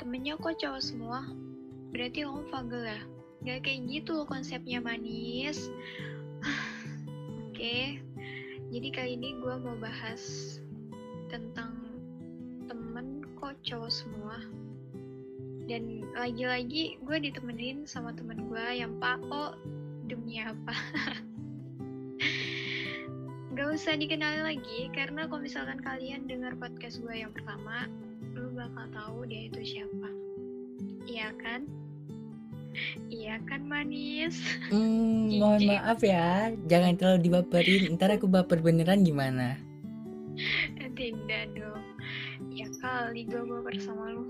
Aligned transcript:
temennya 0.00 0.40
kok 0.40 0.56
cowok 0.56 0.80
semua? 0.80 1.28
Berarti 1.92 2.24
kamu 2.24 2.48
fagel 2.48 2.88
ya? 2.88 3.00
Gak 3.44 3.68
kayak 3.68 3.84
gitu 3.92 4.24
konsepnya 4.24 4.80
manis. 4.80 5.68
Oke. 7.52 8.00
Jadi 8.72 8.88
kali 8.96 9.20
ini 9.20 9.36
gue 9.36 9.54
mau 9.60 9.76
bahas 9.76 10.56
Tentang 11.28 11.76
Temen 12.64 13.28
kok 13.36 13.60
cowok 13.60 13.92
semua. 13.92 14.40
Dan 15.68 16.08
lagi-lagi 16.16 16.96
gue 17.04 17.16
ditemenin 17.20 17.84
sama 17.84 18.16
temen 18.16 18.48
gue 18.48 18.66
yang 18.72 18.96
pako 18.96 19.52
Demi 20.08 20.40
apa? 20.40 20.74
Gak 23.54 23.68
usah 23.76 23.94
dikenali 24.00 24.40
lagi 24.40 24.88
Karena 24.96 25.28
kalau 25.28 25.44
misalkan 25.44 25.84
kalian 25.84 26.24
dengar 26.24 26.56
podcast 26.56 27.04
gue 27.04 27.12
yang 27.12 27.30
pertama 27.36 27.84
bakal 28.60 28.84
tahu 28.92 29.18
dia 29.24 29.48
itu 29.48 29.60
siapa 29.64 30.08
Iya 31.08 31.32
kan? 31.40 31.66
Iya 33.10 33.42
kan 33.50 33.66
manis. 33.66 34.38
Hmm, 34.70 35.26
mohon 35.42 35.66
maaf 35.66 36.00
ya, 36.06 36.54
jangan 36.70 36.94
terlalu 36.94 37.18
dibaperin. 37.26 37.98
Ntar 37.98 38.14
aku 38.14 38.30
baper 38.30 38.62
beneran 38.62 39.02
gimana? 39.02 39.58
Tidak 40.94 41.44
dong. 41.58 41.82
Ya 42.54 42.70
kali 42.78 43.26
gue 43.26 43.42
baper 43.42 43.74
sama 43.82 44.14
lu. 44.14 44.22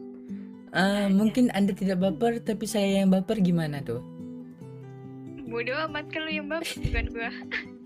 Uh, 0.71 1.11
mungkin 1.11 1.51
anda 1.53 1.75
tidak 1.75 2.01
baper, 2.01 2.41
tapi 2.41 2.65
saya 2.65 3.03
yang 3.03 3.13
baper 3.13 3.43
gimana 3.43 3.83
tuh? 3.83 4.01
Bodoh 5.51 5.77
amat 5.91 6.09
kalau 6.09 6.31
yang 6.31 6.49
baper 6.49 6.79
bukan 6.81 7.07
gue. 7.13 7.31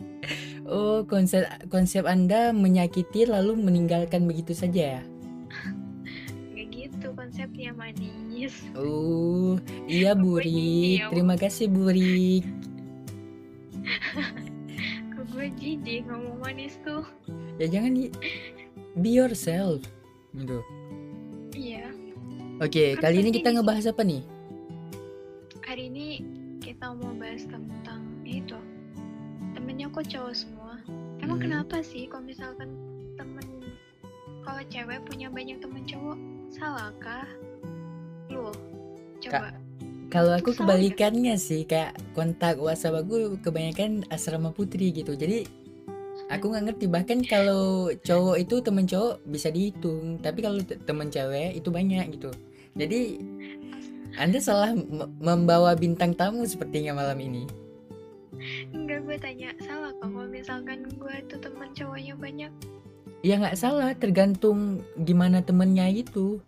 oh, 0.71 1.03
konsep 1.09 1.49
konsep 1.73 2.07
anda 2.07 2.55
menyakiti 2.55 3.27
lalu 3.27 3.59
meninggalkan 3.59 4.29
begitu 4.29 4.55
saja 4.55 5.01
ya? 5.01 5.03
Oh, 8.77 9.57
iya 9.87 10.13
Burik. 10.13 11.09
Terima 11.13 11.37
kasih 11.39 11.71
Burik. 11.71 12.45
Kok 15.13 15.25
gue 15.33 15.47
jijik 15.61 16.09
ngomong 16.09 16.41
manis 16.41 16.77
tuh? 16.83 17.05
Ya 17.57 17.71
jangan 17.71 18.11
be 18.99 19.11
yourself 19.11 19.83
gitu. 20.35 20.59
Iya. 21.55 21.91
Oke, 22.63 22.99
kan 22.99 23.11
kali 23.11 23.23
ini 23.23 23.31
kita 23.35 23.55
ngebahas 23.55 23.91
apa 23.91 24.03
nih? 24.07 24.23
Hari 25.67 25.91
ini 25.91 26.09
kita 26.63 26.95
mau 26.95 27.15
bahas 27.19 27.47
tentang 27.47 28.03
itu. 28.23 28.59
Temennya 29.55 29.91
kok 29.91 30.07
cowok 30.07 30.35
semua. 30.35 30.79
Emang 31.23 31.39
hmm. 31.43 31.47
kenapa 31.51 31.83
sih 31.83 32.07
kalau 32.07 32.27
misalkan 32.27 32.75
temen 33.19 33.47
kalau 34.45 34.63
cewek 34.69 35.01
punya 35.09 35.27
banyak 35.31 35.59
temen 35.59 35.83
cowok 35.87 36.19
salahkah? 36.53 37.27
Lu 38.35 38.51
coba. 39.23 39.55
Kalau 40.13 40.31
aku 40.37 40.55
kebalikannya 40.55 41.35
sih 41.35 41.67
kayak 41.67 41.99
kontak 42.15 42.59
WhatsApp 42.63 43.03
aku 43.03 43.35
kebanyakan 43.43 44.07
asrama 44.15 44.55
putri 44.55 44.95
gitu. 44.95 45.19
Jadi 45.19 45.43
aku 46.31 46.55
nggak 46.55 46.71
ngerti. 46.71 46.87
Bahkan 46.87 47.19
kalau 47.27 47.91
cowok 47.99 48.37
itu 48.39 48.63
temen 48.63 48.87
cowok 48.87 49.27
bisa 49.27 49.51
dihitung. 49.51 50.23
Tapi 50.23 50.39
kalau 50.39 50.63
temen 50.63 51.11
cewek 51.11 51.59
itu 51.59 51.69
banyak 51.71 52.15
gitu. 52.15 52.31
Jadi 52.79 53.19
anda 54.15 54.39
salah 54.39 54.71
membawa 55.19 55.75
bintang 55.75 56.15
tamu 56.15 56.47
sepertinya 56.47 56.95
malam 56.95 57.19
ini. 57.19 57.51
Enggak 58.71 59.03
gue 59.07 59.17
tanya 59.19 59.51
salah 59.63 59.91
kalau 59.99 60.27
misalkan 60.31 60.87
gue 60.95 61.15
itu 61.19 61.37
temen 61.43 61.71
cowoknya 61.75 62.15
banyak? 62.15 62.53
Ya 63.27 63.35
nggak 63.41 63.59
salah 63.59 63.91
tergantung 63.99 64.85
gimana 65.01 65.43
temennya 65.43 65.91
itu 65.91 66.39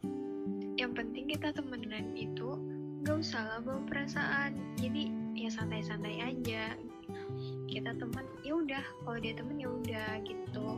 gak 3.17 3.33
usah 3.33 3.48
lah 3.48 3.61
bawa 3.64 3.81
perasaan. 3.89 4.53
Jadi 4.77 5.09
ya 5.33 5.48
santai-santai 5.48 6.20
aja. 6.20 6.77
Kita 7.64 7.97
teman 7.97 8.28
ya 8.45 8.61
udah. 8.61 8.84
Kalau 8.84 9.16
dia 9.16 9.32
temen 9.32 9.56
ya 9.56 9.72
udah 9.72 10.21
gitu. 10.21 10.69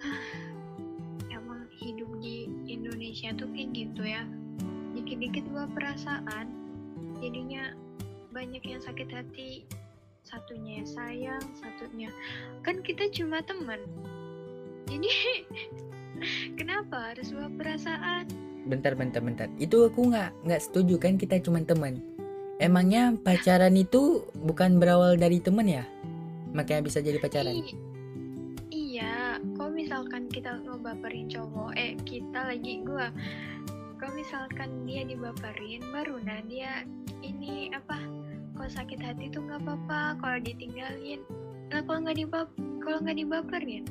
Emang 1.36 1.68
hidup 1.84 2.08
di 2.16 2.48
Indonesia 2.64 3.28
tuh 3.36 3.44
kayak 3.52 3.76
gitu 3.76 4.08
ya. 4.08 4.24
Dikit-dikit 4.96 5.52
bawa 5.52 5.68
perasaan. 5.76 6.48
Jadinya 7.20 7.76
banyak 8.32 8.64
yang 8.64 8.80
sakit 8.80 9.12
hati. 9.12 9.68
Satunya 10.24 10.80
sayang 10.88 11.44
satunya. 11.60 12.08
Kan 12.64 12.80
kita 12.80 13.12
cuma 13.12 13.44
teman. 13.44 13.84
Jadi 14.88 15.12
kenapa 16.56 17.12
harus 17.12 17.36
bawa 17.36 17.52
perasaan 17.60 18.51
bentar 18.66 18.94
bentar 18.94 19.20
bentar. 19.22 19.48
Itu 19.58 19.90
aku 19.90 20.10
nggak 20.12 20.46
nggak 20.46 20.62
setuju 20.62 20.94
kan 20.98 21.18
kita 21.18 21.42
cuma 21.42 21.62
teman. 21.62 21.98
Emangnya 22.62 23.16
pacaran 23.18 23.74
itu 23.74 24.22
bukan 24.38 24.78
berawal 24.78 25.18
dari 25.18 25.42
teman 25.42 25.66
ya? 25.66 25.82
Makanya 26.54 26.86
bisa 26.86 27.02
jadi 27.02 27.18
pacaran. 27.18 27.58
I 27.58 27.74
iya 28.70 29.40
kok 29.58 29.74
misalkan 29.74 30.30
kita 30.30 30.62
ngebaperin 30.62 31.26
cowok 31.26 31.74
eh 31.74 31.98
kita 32.06 32.54
lagi 32.54 32.86
gua. 32.86 33.10
Kalau 33.98 34.14
misalkan 34.18 34.86
dia 34.86 35.06
dibaperin 35.06 35.82
baru 35.90 36.18
nah 36.22 36.42
dia 36.46 36.86
ini 37.22 37.70
apa 37.74 37.98
kalau 38.54 38.70
sakit 38.70 38.98
hati 39.02 39.30
tuh 39.30 39.42
nggak 39.42 39.62
apa-apa 39.66 40.22
kalau 40.22 40.38
ditinggalin. 40.38 41.22
Nah 41.74 41.82
kalau 41.82 41.98
nggak 42.06 42.18
dibap 42.18 42.48
kalau 42.78 42.98
nggak 43.02 43.18
dibaperin? 43.18 43.84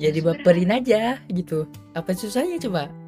Ya 0.00 0.08
dibaperin 0.08 0.72
aja 0.72 1.20
gitu. 1.28 1.68
Apa 1.92 2.16
susahnya 2.16 2.56
coba 2.56 3.01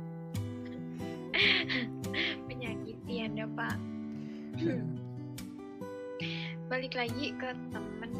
balik 6.85 7.01
lagi 7.09 7.33
ke 7.41 7.49
temen 7.73 8.13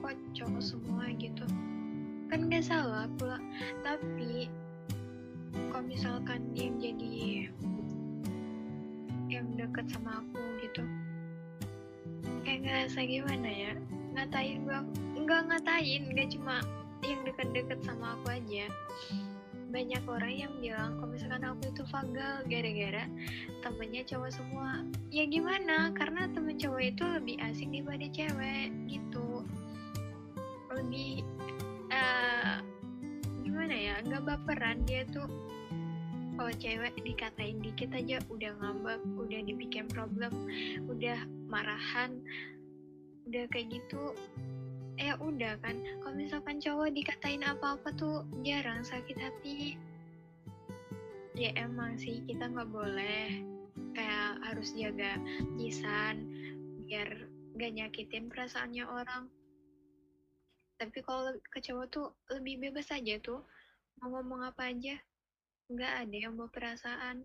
kok 0.00 0.16
cowok 0.32 0.64
semua 0.64 1.12
gitu. 1.20 1.44
Kan 2.32 2.48
gak 2.48 2.64
salah 2.64 3.04
pula. 3.20 3.36
Tapi 3.84 4.48
kalau 5.68 5.84
misalkan 5.84 6.40
yang 6.56 6.80
jadi 6.80 7.52
yang 9.28 9.44
deket 9.60 9.92
sama 9.92 10.24
aku 10.24 10.40
gitu 10.64 10.88
kayak 12.48 12.64
ngerasa 12.64 13.04
gimana 13.04 13.44
ya? 13.52 13.72
Ngatain 14.16 14.64
gua 14.64 14.80
nggak 15.12 15.42
ngatain 15.52 16.02
nggak 16.16 16.32
cuma 16.32 16.64
yang 17.04 17.20
deket-deket 17.28 17.76
sama 17.84 18.16
aku 18.16 18.40
aja 18.40 18.72
banyak 19.72 20.04
orang 20.04 20.34
yang 20.36 20.52
bilang 20.60 21.00
kalau 21.00 21.10
misalkan 21.10 21.42
aku 21.48 21.72
itu 21.72 21.82
fagal 21.88 22.44
gara-gara 22.44 23.08
temennya 23.64 24.02
cowok 24.04 24.30
semua. 24.30 24.84
Ya 25.08 25.24
gimana? 25.24 25.96
Karena 25.96 26.28
temen 26.30 26.60
cowok 26.60 26.82
itu 26.84 27.04
lebih 27.08 27.36
asik 27.40 27.72
daripada 27.72 28.06
cewek 28.12 28.68
gitu. 28.86 29.42
Lebih 30.76 31.24
uh, 31.88 32.60
gimana 33.40 33.74
ya 33.74 33.94
nggak 34.04 34.22
baperan. 34.28 34.84
Dia 34.84 35.08
tuh 35.08 35.26
kalau 36.36 36.52
cewek 36.56 36.92
dikatain 37.04 37.60
dikit 37.60 37.92
aja 37.92 38.20
udah 38.32 38.52
ngambek 38.60 39.00
udah 39.20 39.40
dibikin 39.44 39.86
problem 39.88 40.32
udah 40.88 41.22
marahan 41.46 42.18
udah 43.28 43.44
kayak 43.52 43.68
gitu 43.78 44.16
ya 44.96 45.16
udah 45.20 45.56
kan. 45.60 45.76
Kalau 46.02 46.14
misalkan 46.16 46.56
cowok 46.60 46.92
dikatain 46.92 47.44
apa-apa 47.44 47.88
tuh 47.96 48.26
jarang 48.44 48.84
sakit 48.84 49.16
hati. 49.18 49.76
Ya 51.32 51.52
emang 51.56 51.96
sih 51.96 52.20
kita 52.28 52.48
nggak 52.48 52.70
boleh 52.70 53.40
kayak 53.96 54.40
harus 54.44 54.72
jaga 54.76 55.16
lisan 55.56 56.28
biar 56.84 57.08
gak 57.56 57.72
nyakitin 57.72 58.28
perasaannya 58.28 58.84
orang. 58.84 59.28
Tapi 60.76 60.98
kalau 61.04 61.32
ke 61.48 61.60
cowok 61.64 61.86
tuh 61.88 62.06
lebih 62.32 62.68
bebas 62.68 62.92
aja 62.92 63.16
tuh. 63.20 63.40
Mau 64.00 64.18
ngomong 64.18 64.44
apa 64.44 64.72
aja 64.72 64.98
nggak 65.72 65.92
ada 66.04 66.16
yang 66.16 66.36
bawa 66.36 66.50
perasaan. 66.52 67.24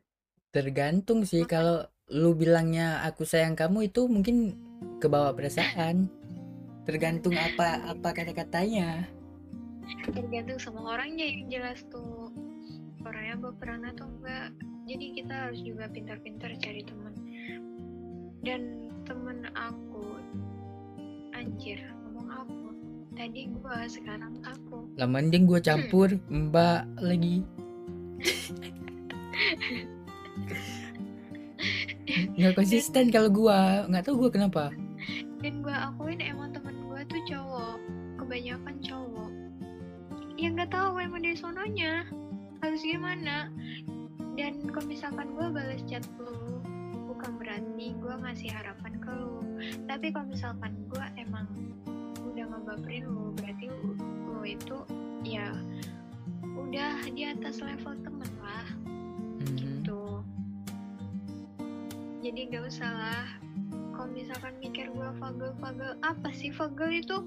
Tergantung 0.56 1.28
sih. 1.28 1.44
Kalau 1.44 1.84
lu 2.08 2.32
bilangnya 2.32 3.04
aku 3.04 3.28
sayang 3.28 3.60
kamu 3.60 3.92
itu 3.92 4.08
mungkin 4.08 4.56
kebawa 5.04 5.36
perasaan 5.36 6.08
tergantung 6.88 7.36
apa 7.36 7.84
apa 7.92 8.16
kata-katanya. 8.16 9.04
Tergantung 10.08 10.56
sama 10.56 10.96
orangnya 10.96 11.28
yang 11.28 11.52
jelas 11.52 11.84
tuh. 11.92 12.32
Orangnya 13.04 13.36
berperan 13.36 13.84
atau 13.92 14.08
enggak. 14.08 14.56
Jadi 14.88 15.20
kita 15.20 15.52
harus 15.52 15.60
juga 15.68 15.92
pintar-pintar 15.92 16.56
cari 16.64 16.80
teman. 16.88 17.12
Dan 18.40 18.88
temen 19.04 19.52
aku 19.52 20.16
anjir 21.36 21.84
ngomong 22.08 22.32
aku. 22.32 22.72
Tadi 23.20 23.52
gua 23.60 23.84
sekarang 23.92 24.40
aku. 24.48 24.88
Lama 24.96 25.20
anjing 25.20 25.44
gua 25.44 25.60
campur 25.60 26.16
hmm. 26.16 26.56
mbak 26.56 26.88
lagi. 27.04 27.44
Nggak 32.40 32.56
konsisten 32.56 33.12
kalau 33.12 33.28
gua. 33.28 33.84
Nggak 33.92 34.08
tahu 34.08 34.16
gua 34.24 34.32
kenapa. 34.32 34.72
Dan 35.44 35.62
gua 35.62 35.92
akuin 35.92 36.24
emang 36.24 36.47
kebanyakan 38.38 38.78
cowok. 38.86 39.32
Yang 40.38 40.52
nggak 40.62 40.70
tahu 40.70 41.02
emang 41.02 41.26
dari 41.26 41.34
sononya. 41.34 42.06
Harus 42.62 42.86
gimana? 42.86 43.50
Dan 44.38 44.62
kalau 44.70 44.86
misalkan 44.86 45.34
gue 45.34 45.50
balas 45.50 45.82
chat 45.90 46.06
lu 46.22 46.62
bukan 47.10 47.34
berarti 47.42 47.98
gue 47.98 48.14
ngasih 48.14 48.54
harapan 48.54 48.94
ke 49.02 49.10
lu. 49.10 49.42
Tapi 49.90 50.14
kalau 50.14 50.30
misalkan 50.30 50.78
gue 50.86 51.06
emang 51.18 51.50
udah 52.30 52.46
ngebaperin 52.46 53.10
lu 53.10 53.34
berarti 53.42 53.74
lu, 53.74 53.98
lu 54.30 54.46
itu 54.46 54.86
ya 55.26 55.58
udah 56.46 57.10
di 57.10 57.26
atas 57.26 57.58
level 57.66 57.98
temen 58.06 58.32
lah. 58.38 58.70
Mhm. 59.42 59.58
gitu. 59.58 60.22
Jadi 62.22 62.54
gak 62.54 62.70
usah 62.70 62.92
lah. 62.94 63.26
Kalau 63.98 64.14
misalkan 64.14 64.54
mikir 64.62 64.94
gue 64.94 65.10
fagel-fagel 65.18 65.98
apa 66.06 66.30
sih 66.38 66.54
fagel 66.54 67.02
itu 67.02 67.18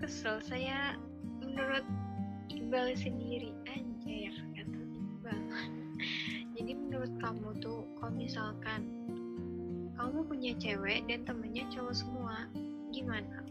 kesel 0.00 0.40
saya 0.44 0.94
menurut 1.40 1.84
Iqbal 2.52 2.94
sendiri 2.94 3.52
aja 3.66 4.12
ya 4.12 4.32
kata 4.54 4.80
Iqbal 4.92 5.38
jadi 6.56 6.72
menurut 6.76 7.12
kamu 7.20 7.48
tuh 7.60 7.84
kalau 7.98 8.12
misalkan 8.14 8.80
kamu 9.96 10.18
punya 10.28 10.52
cewek 10.60 11.08
dan 11.08 11.24
temennya 11.24 11.64
cowok 11.72 11.94
semua 11.96 12.46
gimana 12.92 13.42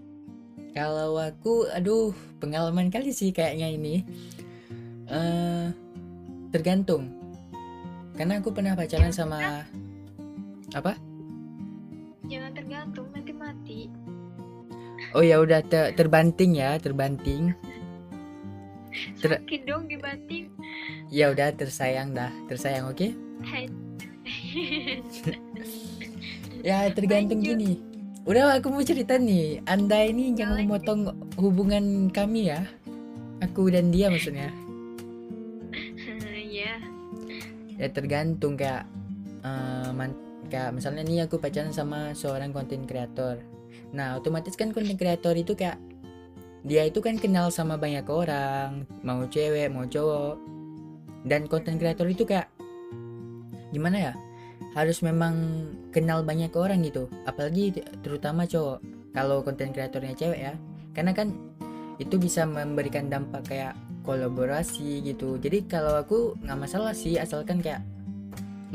Kalau 0.75 1.15
aku, 1.15 1.71
aduh, 1.71 2.11
pengalaman 2.43 2.91
kali 2.91 3.15
sih 3.15 3.31
kayaknya 3.31 3.71
ini. 3.71 4.03
eh 5.07 5.71
tergantung. 6.51 7.15
Karena 8.15 8.43
aku 8.43 8.51
pernah 8.51 8.75
pacaran 8.75 9.15
sama 9.15 9.63
apa? 10.75 10.99
Oh 15.15 15.23
ya 15.23 15.39
udah 15.39 15.63
te- 15.63 15.95
terbanting 15.95 16.59
ya, 16.59 16.75
terbanting. 16.75 17.55
Ter- 19.19 19.39
sakit 19.39 19.67
dong 19.67 19.91
dibanting 19.91 20.47
Ya 21.07 21.27
udah 21.31 21.51
tersayang 21.51 22.11
dah, 22.11 22.31
tersayang 22.47 22.91
oke? 22.91 23.15
Hai. 23.43 23.65
Ya 26.65 26.89
tergantung 26.89 27.45
Lanjut. 27.45 27.61
gini. 27.61 27.71
Udah 28.25 28.57
aku 28.57 28.73
mau 28.73 28.81
cerita 28.81 29.21
nih. 29.21 29.61
Anda 29.69 30.01
ini 30.01 30.33
Ya, 30.33 30.41
jangan 30.41 30.65
memotong 30.65 31.01
hubungan 31.37 32.09
kami 32.09 32.49
ya. 32.49 32.65
Aku 33.37 33.69
dan 33.69 33.93
dia 33.93 34.09
maksudnya. 34.09 34.49
ya 36.49 36.81
Ya 37.77 37.87
tergantung 37.93 38.57
kayak 38.57 38.89
eh, 39.45 39.89
man- 39.93 40.17
kayak 40.49 40.73
misalnya 40.73 41.05
nih 41.05 41.29
aku 41.29 41.37
pacaran 41.37 41.69
sama 41.69 42.17
seorang 42.17 42.49
konten 42.49 42.89
kreator. 42.89 43.45
Nah, 43.93 44.17
otomatis 44.17 44.55
kan 44.57 44.71
konten 44.71 44.97
kreator 44.97 45.35
itu 45.37 45.53
kayak 45.53 45.77
dia 46.65 46.87
itu 46.89 46.97
kan 47.03 47.21
kenal 47.21 47.53
sama 47.53 47.77
banyak 47.77 48.07
orang, 48.09 48.89
mau 49.05 49.21
cewek, 49.29 49.69
mau 49.69 49.85
cowok. 49.85 50.41
Dan 51.25 51.45
konten 51.45 51.77
kreator 51.77 52.09
itu 52.09 52.25
kayak 52.25 52.49
gimana 53.69 54.11
ya? 54.11 54.13
Harus 54.73 55.05
memang 55.05 55.69
kenal 55.93 56.25
banyak 56.25 56.49
orang 56.57 56.81
gitu. 56.81 57.05
Apalagi 57.29 57.85
terutama 58.01 58.49
cowok. 58.49 58.81
Kalau 59.13 59.45
konten 59.45 59.69
kreatornya 59.69 60.17
cewek 60.17 60.39
ya. 60.41 60.53
Karena 60.97 61.13
kan 61.13 61.33
itu 62.01 62.17
bisa 62.17 62.43
memberikan 62.43 63.07
dampak 63.07 63.45
kayak 63.45 63.73
kolaborasi 64.05 65.05
gitu. 65.05 65.37
Jadi 65.41 65.65
kalau 65.69 66.01
aku 66.01 66.37
nggak 66.41 66.59
masalah 66.59 66.93
sih 66.93 67.17
asalkan 67.17 67.61
kayak 67.61 67.81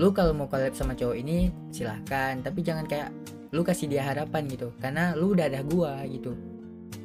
lu 0.00 0.14
kalau 0.14 0.32
mau 0.32 0.48
collab 0.48 0.72
sama 0.72 0.96
cowok 0.96 1.16
ini 1.18 1.52
silahkan 1.68 2.40
tapi 2.40 2.64
jangan 2.64 2.88
kayak 2.88 3.12
lu 3.50 3.66
kasih 3.66 3.90
dia 3.90 4.06
harapan 4.06 4.46
gitu 4.46 4.70
karena 4.78 5.14
lu 5.18 5.34
udah 5.34 5.46
ada 5.50 5.60
gua 5.66 6.02
gitu 6.06 6.34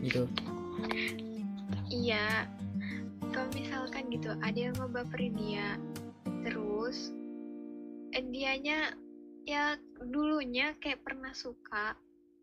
gitu 0.01 0.25
Iya, 1.85 2.49
kalau 3.29 3.49
misalkan 3.53 4.09
gitu 4.09 4.33
ada 4.41 4.57
yang 4.57 4.75
ngebaperin 4.75 5.37
dia, 5.37 5.77
terus 6.43 7.13
eh, 8.11 8.25
dianya 8.25 8.97
ya 9.45 9.77
dulunya 10.01 10.73
kayak 10.81 11.05
pernah 11.05 11.29
suka, 11.31 11.93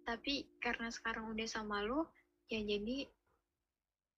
tapi 0.07 0.47
karena 0.63 0.89
sekarang 0.95 1.35
udah 1.35 1.47
sama 1.51 1.83
lu, 1.83 2.07
ya 2.49 2.63
jadi 2.63 3.11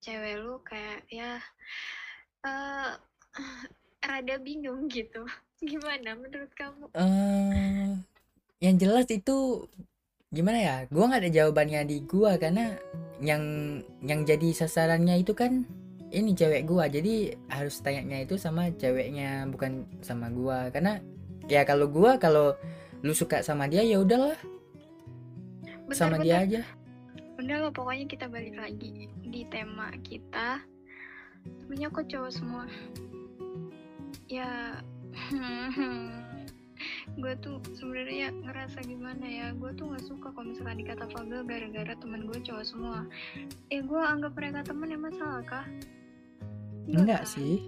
cewek 0.05 0.37
lu 0.45 0.61
kayak 0.63 1.09
ya 1.09 1.41
eh 2.45 2.91
rada 4.05 4.37
bingung 4.45 4.87
gitu. 4.93 5.25
Gimana 5.65 6.13
menurut 6.21 6.53
kamu? 6.53 6.93
eh 6.93 7.74
yang 8.63 8.77
jelas 8.79 9.07
itu 9.11 9.67
gimana 10.35 10.59
ya 10.59 10.77
gua 10.91 11.11
nggak 11.11 11.23
ada 11.27 11.31
jawabannya 11.31 11.81
di 11.87 12.03
gua 12.03 12.37
karena 12.39 12.75
yang 13.23 13.43
yang 14.03 14.27
jadi 14.27 14.51
sasarannya 14.51 15.23
itu 15.23 15.31
kan 15.35 15.63
ini 16.11 16.35
cewek 16.35 16.67
gua 16.67 16.91
jadi 16.91 17.35
harus 17.51 17.79
tanyanya 17.83 18.27
itu 18.27 18.35
sama 18.39 18.71
ceweknya 18.75 19.47
bukan 19.51 19.87
sama 20.03 20.31
gua 20.31 20.71
karena 20.75 20.99
ya 21.47 21.63
kalau 21.63 21.87
gua 21.87 22.19
kalau 22.19 22.55
lu 23.05 23.13
suka 23.15 23.45
sama 23.45 23.71
dia 23.71 23.85
ya 23.85 24.01
udahlah 24.01 24.39
sama 25.93 26.19
Bentar-bentar. 26.19 26.25
dia 26.25 26.39
aja 26.41 26.63
Udah 27.35 27.67
lo 27.67 27.71
pokoknya 27.75 28.07
kita 28.07 28.31
balik 28.31 28.55
lagi 28.55 29.11
di 29.27 29.43
tema 29.51 29.91
kita. 30.07 30.63
Temennya 31.45 31.91
kok 31.91 32.07
cowok 32.07 32.31
semua. 32.33 32.65
Ya, 34.31 34.81
gue 37.15 37.33
tuh 37.39 37.59
sebenarnya 37.73 38.33
ngerasa 38.43 38.83
gimana 38.83 39.25
ya. 39.25 39.47
Gue 39.55 39.71
tuh 39.73 39.91
nggak 39.91 40.05
suka 40.05 40.29
kalau 40.31 40.47
misalkan 40.49 40.81
dikata 40.81 41.07
Fagel 41.09 41.43
gara-gara 41.43 41.95
temen 41.95 42.27
gue 42.27 42.39
cowok 42.41 42.65
semua. 42.65 43.07
Eh, 43.69 43.81
gue 43.81 44.01
anggap 44.01 44.33
mereka 44.35 44.61
temen 44.63 44.89
emang 44.91 45.15
salah 45.15 45.43
kah? 45.43 45.67
enggak 46.85 47.25
kan? 47.25 47.33
sih 47.33 47.65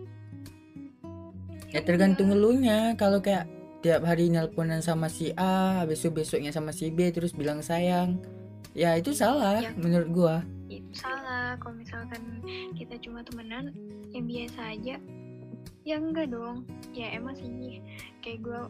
ya 1.72 1.80
Ya 1.80 1.80
tergantung 1.80 2.28
elunya 2.30 2.92
kalau 2.94 3.18
kayak 3.18 3.48
tiap 3.80 4.04
hari 4.04 4.28
nelponan 4.28 4.80
sama 4.80 5.08
si 5.08 5.32
A 5.36 5.80
habis 5.80 6.04
itu 6.04 6.12
besoknya 6.12 6.52
sama 6.52 6.68
si 6.68 6.92
B 6.92 7.08
terus 7.08 7.32
bilang 7.32 7.60
sayang 7.60 8.20
ya 8.72 8.92
itu 8.92 9.12
salah 9.12 9.64
Ya. 9.64 9.72
menurut 9.72 10.08
gua 10.12 10.34
itu 10.68 10.84
salah 10.92 11.56
kalau 11.56 11.80
misalkan 11.80 12.44
kita 12.76 12.98
cuma 13.00 13.24
temenan 13.24 13.72
yang 14.12 14.28
biasa 14.28 14.60
aja 14.74 14.96
ya 15.80 15.96
enggak 15.96 16.28
dong 16.28 16.66
ya 16.92 17.14
emang 17.14 17.32
sih 17.38 17.80
kayak 18.20 18.44
gue 18.44 18.60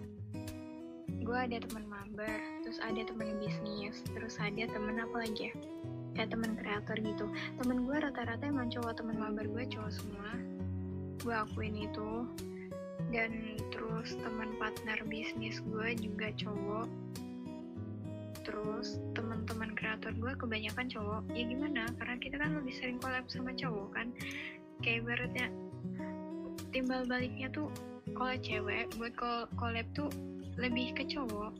gue 1.26 1.34
ada 1.34 1.58
teman 1.58 1.82
mabar 1.90 2.38
terus 2.62 2.78
ada 2.78 3.02
teman 3.02 3.34
bisnis 3.42 3.98
terus 4.14 4.38
ada 4.38 4.62
temen 4.70 5.02
apa 5.02 5.26
lagi 5.26 5.50
ya? 5.50 5.52
Kayak 6.14 6.32
teman 6.32 6.52
kreator 6.56 6.96
gitu. 7.02 7.26
Temen 7.60 7.84
gue 7.84 7.96
rata-rata 7.98 8.46
emang 8.46 8.72
cowok 8.72 9.02
teman 9.02 9.20
mabar 9.20 9.44
gue 9.44 9.64
cowok 9.68 9.92
semua. 9.92 10.30
Gue 11.20 11.34
akuin 11.34 11.76
itu. 11.76 12.24
Dan 13.12 13.60
terus 13.68 14.16
teman 14.24 14.56
partner 14.56 14.96
bisnis 15.04 15.60
gue 15.60 15.88
juga 16.00 16.32
cowok. 16.40 16.88
Terus 18.48 18.96
teman-teman 19.12 19.76
kreator 19.76 20.16
gue 20.16 20.32
kebanyakan 20.40 20.88
cowok. 20.88 21.22
Ya 21.36 21.44
gimana? 21.44 21.84
Karena 22.00 22.16
kita 22.16 22.40
kan 22.40 22.56
lebih 22.56 22.72
sering 22.72 22.96
collab 22.96 23.28
sama 23.28 23.52
cowok 23.52 23.92
kan. 23.92 24.08
Kayak 24.80 25.04
ibaratnya 25.04 25.46
timbal 26.72 27.04
baliknya 27.04 27.52
tuh 27.52 27.68
kalau 28.16 28.32
cewek 28.40 28.88
buat 28.96 29.12
col- 29.20 29.50
collab 29.60 29.84
tuh 29.92 30.08
lebih 30.60 30.96
ke 30.96 31.04
cowok. 31.08 31.54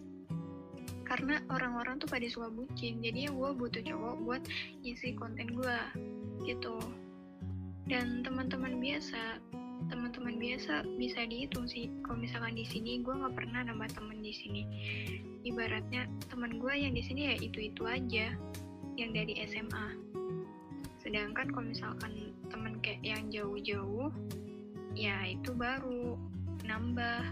Karena 1.07 1.39
orang-orang 1.55 2.03
tuh 2.03 2.11
pada 2.11 2.27
suka 2.27 2.51
bucin. 2.51 2.99
Jadi 2.99 3.29
ya 3.29 3.31
gue 3.31 3.51
butuh 3.55 3.83
cowok 3.85 4.17
buat 4.27 4.43
isi 4.83 5.15
konten 5.15 5.55
gue 5.55 5.79
gitu. 6.45 6.77
Dan 7.87 8.27
teman-teman 8.27 8.83
biasa 8.83 9.39
teman-teman 9.87 10.41
biasa 10.43 10.83
bisa 10.99 11.23
dihitung 11.31 11.71
sih. 11.71 11.87
Kalau 12.03 12.19
misalkan 12.19 12.59
di 12.59 12.67
sini 12.67 13.05
gue 13.07 13.15
nggak 13.15 13.39
pernah 13.39 13.63
nambah 13.71 13.95
temen 13.95 14.19
di 14.19 14.35
sini. 14.35 14.63
Ibaratnya 15.47 16.11
teman 16.27 16.59
gue 16.59 16.75
yang 16.75 16.91
di 16.91 17.07
sini 17.07 17.31
ya 17.31 17.35
itu 17.39 17.71
itu 17.71 17.87
aja 17.87 18.35
yang 18.99 19.13
dari 19.13 19.39
SMA 19.47 20.17
sedangkan 21.07 21.47
kalau 21.55 21.71
misalkan 21.71 22.35
temen 22.51 22.83
kayak 22.83 22.99
yang 23.07 23.31
jauh-jauh 23.31 24.11
ya 24.99 25.23
itu 25.23 25.55
baru 25.55 26.19
nambah 26.67 27.23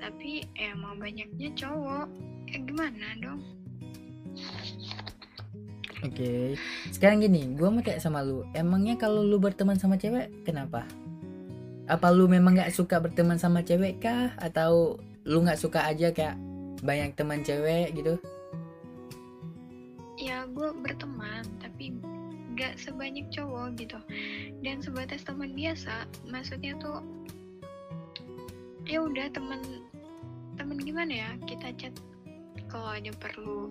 tapi 0.00 0.44
emang 0.56 1.00
banyaknya 1.00 1.50
cowok. 1.56 2.06
Eh, 2.52 2.60
gimana 2.62 3.06
dong? 3.20 3.40
Oke 6.04 6.54
sekarang 6.92 7.24
gini 7.24 7.56
gua 7.56 7.72
mau 7.72 7.82
tanya 7.82 7.98
sama 7.98 8.20
lu. 8.20 8.44
Emangnya 8.52 8.94
kalau 9.00 9.24
lu 9.24 9.40
berteman 9.40 9.80
sama 9.80 9.96
cewek 9.96 10.30
kenapa? 10.44 10.84
Apa 11.88 12.12
lu 12.12 12.28
memang 12.28 12.58
nggak 12.58 12.74
suka 12.74 13.00
berteman 13.00 13.40
sama 13.40 13.64
cewek 13.64 13.98
kah? 13.98 14.36
Atau 14.38 15.00
lu 15.26 15.42
nggak 15.42 15.58
suka 15.58 15.88
aja 15.88 16.12
kayak 16.12 16.36
banyak 16.84 17.16
teman 17.16 17.40
cewek 17.42 17.96
gitu? 17.96 18.20
Ya 20.16 20.48
gue 20.48 20.72
berteman 20.80 21.44
tapi 21.60 21.92
gak 22.56 22.80
sebanyak 22.80 23.28
cowok 23.28 23.76
gitu. 23.76 24.00
Dan 24.64 24.80
sebatas 24.80 25.22
teman 25.28 25.52
biasa 25.52 26.08
maksudnya 26.24 26.72
tuh 26.80 27.04
ya 28.86 29.02
udah 29.02 29.26
teman 29.34 29.60
teman 30.54 30.78
gimana 30.78 31.12
ya? 31.12 31.30
Kita 31.44 31.74
chat 31.76 31.94
kalau 32.70 32.94
ada 32.94 33.10
perlu. 33.18 33.70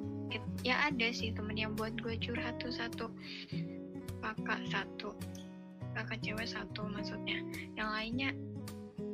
Ya 0.61 0.81
ada 0.91 1.07
sih 1.15 1.31
temen 1.31 1.55
yang 1.55 1.73
buat 1.79 1.95
gue 2.03 2.19
curhat 2.19 2.59
tuh 2.59 2.71
satu. 2.71 3.07
Kakak 4.19 4.61
satu. 4.69 5.15
Kakak 5.95 6.19
cewek 6.21 6.47
satu 6.51 6.83
maksudnya. 6.91 7.39
Yang 7.79 7.89
lainnya 7.89 8.29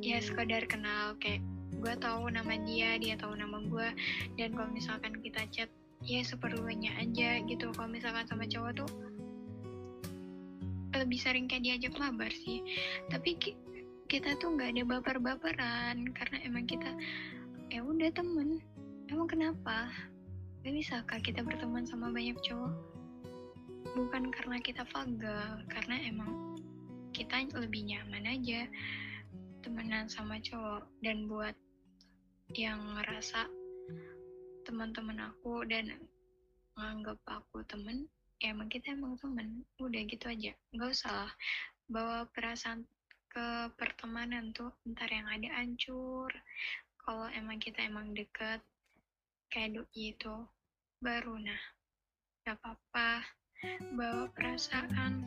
ya 0.02 0.18
sekedar 0.18 0.66
kenal. 0.66 1.14
Kayak 1.22 1.46
gue 1.78 1.94
tahu 1.98 2.30
nama 2.30 2.54
dia 2.66 2.98
dia 2.98 3.14
tahu 3.14 3.38
nama 3.38 3.62
gue. 3.62 3.88
Dan 4.36 4.58
kalau 4.58 4.70
misalkan 4.74 5.22
kita 5.22 5.46
chat 5.54 5.70
ya 6.02 6.20
seperlunya 6.26 6.92
aja 6.98 7.38
gitu. 7.46 7.70
Kalau 7.72 7.88
misalkan 7.88 8.26
sama 8.26 8.44
cowok 8.50 8.84
tuh 8.84 8.90
lebih 10.92 11.18
sering 11.18 11.48
kayak 11.48 11.64
diajak 11.64 11.94
mabar 11.96 12.30
sih. 12.30 12.60
Tapi 13.08 13.38
kita 14.12 14.36
tuh 14.36 14.52
nggak 14.52 14.76
ada 14.76 14.84
baper-baperan 14.84 16.04
karena 16.12 16.36
emang 16.44 16.68
kita 16.68 16.92
ya 17.72 17.80
udah 17.80 18.12
temen. 18.12 18.60
Emang 19.08 19.24
kenapa? 19.24 19.88
Gak 20.60 20.76
bisakah 20.76 21.16
kita 21.24 21.40
berteman 21.40 21.88
sama 21.88 22.12
banyak 22.12 22.36
cowok? 22.44 22.76
Bukan 23.96 24.28
karena 24.28 24.60
kita 24.60 24.84
vagal 24.92 25.64
karena 25.64 25.96
emang 26.04 26.60
kita 27.16 27.40
lebih 27.56 27.88
nyaman 27.88 28.28
aja 28.28 28.68
temenan 29.64 30.04
sama 30.12 30.36
cowok. 30.44 30.84
Dan 31.00 31.24
buat 31.24 31.56
yang 32.52 32.84
ngerasa 33.00 33.48
teman-teman 34.68 35.32
aku 35.32 35.64
dan 35.64 35.88
nganggap 36.76 37.16
aku 37.24 37.64
temen 37.64 38.04
ya 38.44 38.52
emang 38.52 38.68
kita 38.68 38.92
emang 38.92 39.16
temen. 39.16 39.64
Udah 39.80 40.04
gitu 40.04 40.28
aja. 40.28 40.52
Nggak 40.76 41.00
usah 41.00 41.32
bawa 41.88 42.28
perasaan 42.36 42.84
ke 43.32 43.72
pertemanan 43.80 44.52
tuh 44.52 44.68
ntar 44.92 45.08
yang 45.08 45.24
ada 45.24 45.48
hancur. 45.56 46.28
Kalau 47.00 47.32
emang 47.32 47.56
kita 47.56 47.80
emang 47.80 48.12
deket 48.12 48.60
kayak 49.48 49.72
doi 49.80 50.12
itu 50.12 50.36
baru 51.00 51.40
nah 51.40 51.62
gak 52.44 52.60
apa-apa. 52.60 53.24
Bawa 53.96 54.28
perasaan. 54.36 55.24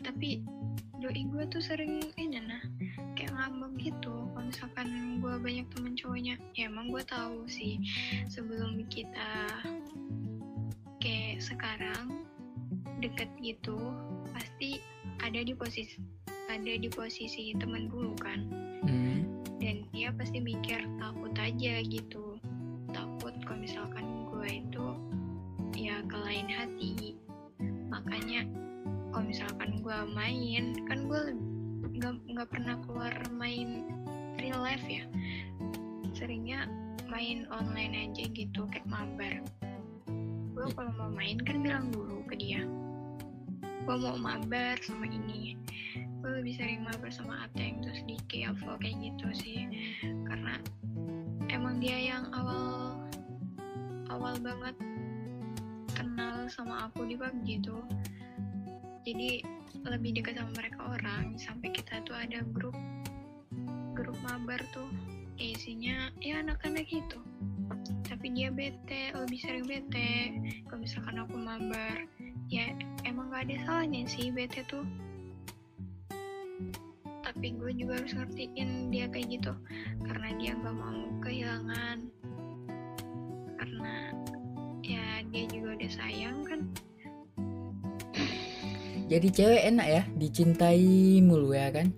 Tapi 0.00 0.40
doi 0.96 1.22
gue 1.28 1.44
tuh 1.52 1.60
sering 1.60 2.00
ini 2.16 2.40
nah 2.40 2.64
kayak 3.12 3.36
ngambek 3.36 3.92
gitu. 3.92 4.16
Kalau 4.32 4.48
misalkan 4.48 5.20
gue 5.20 5.34
banyak 5.36 5.68
temen 5.76 5.92
cowoknya 5.92 6.40
ya 6.56 6.72
emang 6.72 6.88
gue 6.88 7.04
tahu 7.04 7.44
sih 7.44 7.76
sebelum 8.32 8.80
kita 8.88 9.52
kayak 11.04 11.44
sekarang 11.44 12.24
deket 12.98 13.28
gitu 13.44 13.76
pasti 14.32 14.82
ada 15.22 15.40
di 15.42 15.54
posisi 15.54 15.98
ada 16.48 16.72
di 16.80 16.88
posisi 16.88 17.52
temen 17.58 17.92
dulu 17.92 18.16
kan 18.18 18.68
Hmm. 18.78 19.42
dan 19.58 19.84
dia 19.90 20.14
pasti 20.14 20.38
mikir 20.38 20.86
takut 21.02 21.34
aja 21.34 21.82
gitu. 21.82 22.38
Takut 22.94 23.34
kalau 23.42 23.58
misalkan 23.58 24.24
gue 24.30 24.62
itu 24.64 24.86
ya 25.74 25.98
ke 26.06 26.14
lain 26.14 26.46
hati. 26.46 27.18
Makanya 27.90 28.46
kalau 29.10 29.26
misalkan 29.26 29.82
gue 29.82 29.98
main 30.14 30.78
kan 30.86 31.10
gue 31.10 31.22
nggak 31.98 32.14
nggak 32.30 32.48
pernah 32.54 32.78
keluar 32.86 33.12
main 33.34 33.82
real 34.38 34.62
life 34.62 34.86
ya. 34.86 35.02
Seringnya 36.14 36.70
main 37.10 37.44
online 37.50 38.08
aja 38.08 38.30
gitu 38.30 38.62
kayak 38.70 38.86
mabar. 38.86 39.42
Gue 40.54 40.66
kalau 40.78 40.94
mau 40.94 41.10
main 41.10 41.36
kan 41.42 41.66
bilang 41.66 41.90
dulu 41.90 42.22
ke 42.30 42.38
dia 42.38 42.62
gue 43.88 43.96
mau 44.04 44.20
mabar 44.20 44.76
sama 44.84 45.08
ini. 45.08 45.56
Gue 46.20 46.44
lebih 46.44 46.60
sering 46.60 46.84
mabar 46.84 47.08
sama 47.08 47.48
Ateng 47.48 47.80
terus 47.80 48.04
di 48.04 48.20
Keavo 48.28 48.76
kayak 48.76 49.00
gitu 49.00 49.32
sih. 49.32 49.64
Karena 50.28 50.60
emang 51.48 51.80
dia 51.80 51.96
yang 51.96 52.28
awal 52.36 53.00
awal 54.12 54.36
banget 54.44 54.76
kenal 55.96 56.44
sama 56.52 56.92
aku 56.92 57.08
di 57.08 57.16
PUBG 57.16 57.64
tuh 57.64 57.80
jadi 59.08 59.40
lebih 59.88 60.20
dekat 60.20 60.36
sama 60.36 60.52
mereka 60.52 60.84
orang. 60.84 61.40
Sampai 61.40 61.72
kita 61.72 62.04
tuh 62.04 62.12
ada 62.12 62.44
grup 62.44 62.76
grup 63.96 64.20
mabar 64.20 64.60
tuh. 64.76 64.92
Ya 65.40 65.56
isinya 65.56 66.12
ya 66.20 66.44
anak-anak 66.44 66.84
gitu. 66.92 67.24
Tapi 68.04 68.36
dia 68.36 68.52
bete 68.52 69.16
lebih 69.16 69.40
sering 69.40 69.64
bete. 69.64 70.36
Kalau 70.68 70.76
misalkan 70.76 71.24
aku 71.24 71.40
mabar 71.40 72.04
ya 72.48 72.72
emang 73.04 73.28
gak 73.28 73.48
ada 73.48 73.56
salahnya 73.64 74.08
sih 74.08 74.32
bete 74.32 74.64
tuh 74.68 74.84
tapi 77.22 77.54
gue 77.54 77.70
juga 77.76 78.00
harus 78.00 78.12
ngertiin 78.16 78.88
dia 78.88 79.06
kayak 79.12 79.28
gitu 79.38 79.52
karena 80.00 80.28
dia 80.40 80.52
nggak 80.56 80.74
mau 80.74 81.00
kehilangan 81.20 81.98
karena 83.60 83.94
ya 84.80 85.04
dia 85.28 85.44
juga 85.52 85.76
udah 85.76 85.90
sayang 85.92 86.38
kan 86.48 86.60
Jadi 89.08 89.28
cewek 89.32 89.62
enak 89.72 89.88
ya, 89.88 90.02
dicintai 90.20 91.24
mulu 91.24 91.56
ya 91.56 91.72
kan? 91.72 91.88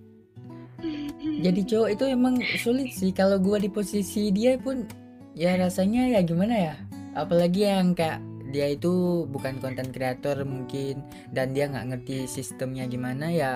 Jadi 1.42 1.61
cowok 1.66 1.88
itu 1.99 2.04
emang 2.07 2.38
sulit 2.62 2.95
sih. 2.95 3.11
Kalau 3.11 3.42
gua 3.42 3.59
di 3.59 3.66
posisi 3.66 4.30
dia 4.30 4.54
pun 4.54 4.87
ya 5.35 5.59
rasanya 5.59 6.07
ya 6.07 6.21
gimana 6.23 6.54
ya? 6.54 6.75
Apalagi 7.19 7.66
yang 7.66 7.99
kayak 7.99 8.23
dia 8.50 8.71
itu 8.75 9.25
bukan 9.30 9.62
konten 9.62 9.95
kreator 9.95 10.42
mungkin 10.45 11.00
dan 11.30 11.54
dia 11.54 11.71
nggak 11.71 11.87
ngerti 11.95 12.26
sistemnya 12.26 12.85
gimana 12.90 13.30
ya 13.30 13.52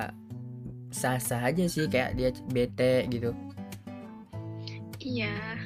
sah-sah 0.94 1.42
aja 1.50 1.66
sih 1.66 1.90
kayak 1.90 2.14
dia 2.14 2.30
bete 2.54 3.10
gitu. 3.10 3.34
iya 5.02 5.58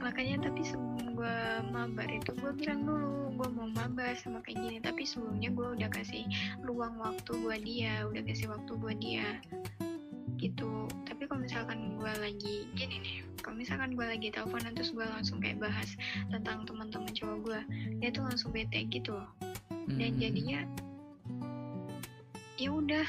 makanya 0.00 0.48
tapi 0.48 0.64
sebelum 0.64 1.12
gue 1.12 1.38
mabar 1.70 2.08
itu 2.08 2.30
gue 2.40 2.52
bilang 2.56 2.88
dulu 2.88 3.30
gue 3.36 3.48
mau 3.52 3.68
mabar 3.68 4.16
sama 4.16 4.40
kayak 4.42 4.58
gini 4.64 4.78
tapi 4.80 5.04
sebelumnya 5.04 5.52
gue 5.52 5.66
udah 5.76 5.90
kasih 5.92 6.24
luang 6.64 6.96
waktu 6.96 7.30
buat 7.42 7.60
dia 7.62 8.06
udah 8.08 8.22
kasih 8.24 8.48
waktu 8.48 8.72
buat 8.80 8.98
dia 8.98 9.28
gitu. 10.38 10.88
Tapi 11.08 11.26
kalau 11.26 11.42
misalkan 11.42 11.96
gue 11.96 12.12
lagi 12.20 12.56
gini 12.76 12.96
nih 13.02 13.16
kalau 13.40 13.62
misalkan 13.62 13.94
gue 13.94 14.02
lagi 14.02 14.28
teleponan 14.34 14.74
terus 14.74 14.90
gue 14.90 15.06
langsung 15.06 15.38
kayak 15.38 15.62
bahas 15.62 15.94
tentang 16.34 16.66
teman-teman 16.66 17.12
cowok 17.14 17.38
gue 17.46 17.60
dia 18.02 18.10
tuh 18.10 18.26
langsung 18.26 18.50
bete 18.50 18.84
gitu 18.90 19.14
loh. 19.14 19.30
Dan 19.86 20.16
Hmm. 20.16 20.20
jadinya 20.20 20.60
ya 22.56 22.68
udah 22.72 23.06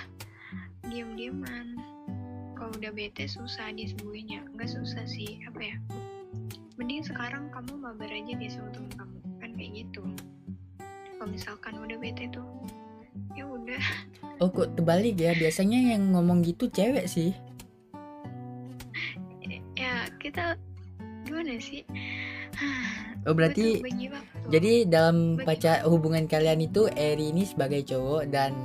diam-diaman 0.87 1.79
kalau 2.53 2.71
udah 2.77 2.91
bete 2.93 3.25
susah 3.25 3.73
disembuhinnya. 3.73 4.45
Nggak 4.53 4.77
susah 4.77 5.03
sih 5.09 5.41
apa 5.47 5.61
ya 5.61 5.77
mending 6.77 7.01
sekarang 7.01 7.49
kamu 7.49 7.73
mabar 7.73 8.05
aja 8.05 8.37
deh 8.37 8.51
sama 8.53 8.69
temen 8.69 8.93
kamu 8.93 9.17
kan 9.41 9.51
kayak 9.57 9.71
gitu. 9.81 10.05
Kalau 11.17 11.27
misalkan 11.33 11.73
udah 11.81 11.97
bete 11.97 12.29
tuh 12.29 12.45
ya 13.33 13.49
udah 13.49 13.81
Oh 14.37 14.49
kok 14.53 14.77
terbalik 14.77 15.17
ya? 15.17 15.33
Biasanya 15.33 15.97
yang 15.97 16.13
ngomong 16.13 16.45
gitu 16.45 16.69
cewek 16.69 17.09
sih. 17.09 17.33
ya 19.77 20.09
kita 20.17 20.57
gimana 21.21 21.53
sih 21.61 21.85
Oh 23.29 23.37
berarti. 23.37 23.83
Jadi 24.49 24.89
dalam 24.89 25.37
Bagi- 25.37 25.45
pacar 25.45 25.85
hubungan 25.85 26.25
kalian 26.25 26.63
itu 26.65 26.89
Eri 26.97 27.29
ini 27.29 27.45
sebagai 27.45 27.83
cowok 27.85 28.23
dan 28.33 28.55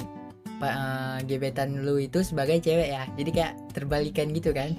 eh, 0.63 1.19
gebetan 1.27 1.83
lu 1.83 1.99
itu 1.99 2.23
sebagai 2.25 2.63
cewek 2.63 2.95
ya. 2.95 3.05
Jadi 3.19 3.31
kayak 3.35 3.55
terbalikan 3.75 4.31
gitu 4.33 4.55
kan? 4.55 4.73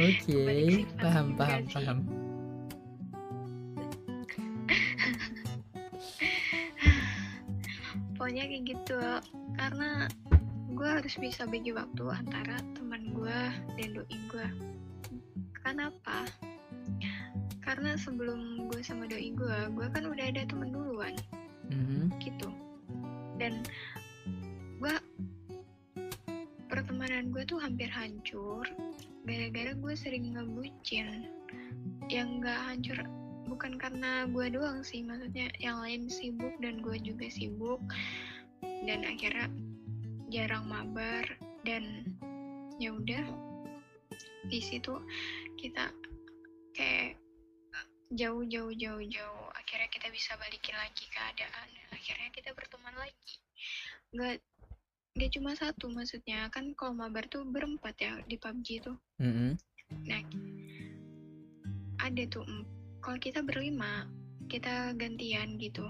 Oke, 0.00 0.16
sifat 0.24 0.96
paham 0.96 1.26
paham 1.36 1.62
paham. 1.68 1.98
Pokoknya 8.30 8.46
kayak 8.46 8.66
gitu. 8.70 9.00
Karena 9.58 9.90
gue 10.70 10.86
harus 10.86 11.14
bisa 11.18 11.50
bagi 11.50 11.74
waktu 11.74 12.04
antara 12.14 12.62
teman 12.78 13.10
gue 13.10 13.40
dan 13.74 13.88
doi 13.90 14.18
gue 14.30 14.46
kenapa? 15.66 16.30
Karena 17.58 17.98
sebelum 17.98 18.70
gue 18.70 18.86
sama 18.86 19.10
doi 19.10 19.34
gue 19.34 19.58
gue 19.74 19.86
kan 19.90 20.06
udah 20.06 20.30
ada 20.30 20.46
temen 20.46 20.70
duluan. 20.70 21.18
Mhm. 21.74 22.22
gitu. 22.22 22.54
Dan 23.34 23.66
gue 24.78 24.94
pertemanan 26.70 27.34
gue 27.34 27.42
tuh 27.42 27.58
hampir 27.58 27.90
hancur. 27.90 28.62
Gara-gara 29.26 29.74
gue 29.74 29.94
sering 29.98 30.38
ngebucin 30.38 31.26
yang 32.06 32.38
gak 32.38 32.62
hancur 32.62 33.02
bukan 33.50 33.74
karena 33.74 34.30
gue 34.30 34.46
doang 34.54 34.86
sih 34.86 35.02
maksudnya 35.02 35.50
yang 35.58 35.82
lain 35.82 36.06
sibuk 36.06 36.54
dan 36.62 36.78
gue 36.78 36.96
juga 37.02 37.26
sibuk. 37.26 37.82
Dan 38.62 39.02
akhirnya 39.02 39.50
jarang 40.30 40.70
mabar 40.70 41.26
dan 41.66 42.06
ya 42.78 42.94
udah 42.94 43.24
di 44.46 44.60
situ 44.62 44.94
kita 45.58 45.92
kayak 46.72 47.18
jauh 48.14 48.42
jauh 48.46 48.72
jauh 48.74 49.04
jauh 49.04 49.46
akhirnya 49.54 49.86
kita 49.92 50.08
bisa 50.10 50.34
balikin 50.40 50.74
lagi 50.74 51.04
keadaan 51.12 51.68
dan 51.68 51.88
akhirnya 51.90 52.28
kita 52.30 52.54
berteman 52.54 52.94
lagi. 52.94 53.36
Nggak 54.14 54.34
nggak 55.18 55.30
cuma 55.34 55.50
satu 55.58 55.90
maksudnya 55.90 56.46
kan 56.54 56.70
kalau 56.78 56.94
mabar 56.94 57.26
tuh 57.26 57.42
berempat 57.42 57.98
ya 57.98 58.14
di 58.30 58.38
PUBG 58.38 58.86
tuh. 58.86 58.96
Mhm. 59.18 59.58
nah 60.06 60.22
ada 61.98 62.22
tuh 62.30 62.46
kalau 63.00 63.16
kita 63.16 63.40
berlima 63.40 64.08
kita 64.50 64.92
gantian 64.98 65.56
gitu. 65.56 65.86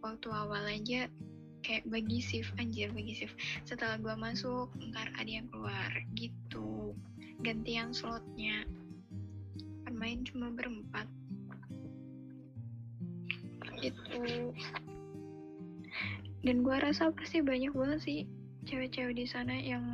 Waktu 0.00 0.28
awal 0.32 0.64
aja 0.64 1.06
kayak 1.60 1.84
bagi 1.90 2.18
shift 2.24 2.54
anjir 2.56 2.88
bagi 2.96 3.12
shift. 3.12 3.36
Setelah 3.68 4.00
gue 4.00 4.14
masuk 4.16 4.72
ntar 4.90 5.12
ada 5.20 5.28
yang 5.28 5.46
keluar 5.52 5.92
gitu. 6.16 6.96
Gantian 7.44 7.92
slotnya. 7.92 8.64
Kan 9.84 9.94
main 9.94 10.24
cuma 10.24 10.48
berempat. 10.48 11.06
Gitu. 13.78 14.56
Dan 16.42 16.56
gue 16.64 16.76
rasa 16.80 17.12
pasti 17.12 17.44
banyak 17.44 17.76
banget 17.76 18.00
sih 18.00 18.20
cewek-cewek 18.64 19.14
di 19.16 19.26
sana 19.28 19.54
yang 19.54 19.84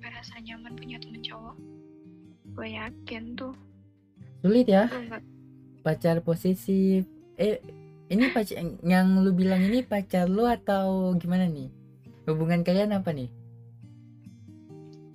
merasa 0.00 0.40
nyaman 0.40 0.72
punya 0.74 0.96
temen 0.98 1.20
cowok. 1.20 1.56
Gue 2.56 2.68
yakin 2.74 3.36
tuh. 3.36 3.54
Sulit 4.40 4.66
ya. 4.66 4.88
Gue 4.88 5.20
pacar 5.80 6.20
posesif 6.20 7.08
eh 7.40 7.60
ini 8.10 8.26
pacar 8.34 8.58
yang 8.82 9.22
lu 9.22 9.30
bilang 9.30 9.62
ini 9.62 9.86
pacar 9.86 10.26
lu 10.26 10.42
atau 10.44 11.14
gimana 11.14 11.46
nih? 11.46 11.70
Hubungan 12.26 12.66
kalian 12.66 12.90
apa 12.90 13.14
nih? 13.14 13.30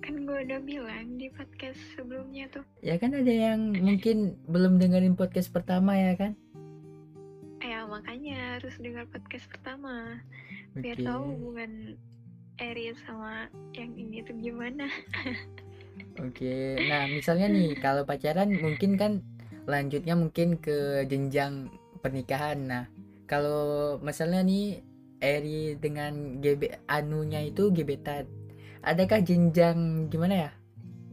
Kan 0.00 0.24
gue 0.24 0.38
udah 0.48 0.60
bilang 0.64 1.20
di 1.20 1.28
podcast 1.28 1.76
sebelumnya 1.92 2.48
tuh. 2.48 2.64
Ya 2.80 2.96
kan 2.96 3.12
ada 3.12 3.28
yang 3.28 3.76
mungkin 3.76 4.40
belum 4.48 4.80
dengerin 4.80 5.12
podcast 5.12 5.52
pertama 5.52 5.92
ya 5.92 6.16
kan? 6.16 6.32
Ya 7.60 7.84
makanya 7.84 8.56
harus 8.56 8.74
dengar 8.80 9.04
podcast 9.12 9.44
pertama. 9.52 10.24
Biar 10.72 10.96
Oke. 10.96 11.04
tahu 11.04 11.22
hubungan 11.36 12.00
Eri 12.56 12.96
sama 13.04 13.52
yang 13.76 13.92
ini 13.92 14.24
tuh 14.24 14.32
gimana. 14.40 14.88
Oke, 16.24 16.80
nah 16.88 17.04
misalnya 17.04 17.52
nih 17.52 17.76
kalau 17.76 18.08
pacaran 18.08 18.48
mungkin 18.56 18.96
kan 18.96 19.20
lanjutnya 19.66 20.14
mungkin 20.14 20.56
ke 20.62 21.04
jenjang 21.10 21.68
pernikahan. 22.00 22.58
Nah, 22.64 22.84
kalau 23.26 23.98
misalnya 24.00 24.46
nih 24.46 24.80
Eri 25.18 25.74
dengan 25.80 26.38
GB 26.38 26.86
anunya 26.86 27.42
itu 27.42 27.74
gebetan, 27.74 28.30
adakah 28.86 29.18
jenjang 29.24 30.06
gimana 30.12 30.48
ya 30.48 30.50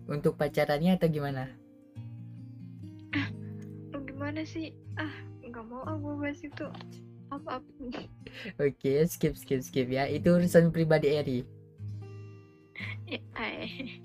untuk 0.06 0.38
pacarannya 0.38 1.00
atau 1.00 1.10
gimana? 1.10 1.50
lu 3.94 4.02
gimana 4.10 4.42
sih 4.44 4.74
ah 4.98 5.14
nggak 5.46 5.66
mau 5.70 5.86
ah 5.86 5.96
gue 5.96 6.14
bahas 6.18 6.42
itu 6.42 6.66
apa 7.30 7.62
apa 7.62 7.70
Oke, 8.58 9.06
skip 9.06 9.38
skip 9.38 9.62
skip 9.62 9.88
ya. 9.90 10.10
Itu 10.10 10.38
urusan 10.38 10.74
pribadi 10.74 11.14
Eri. 11.14 11.40
ya, 13.06 13.22
ay. 13.38 14.02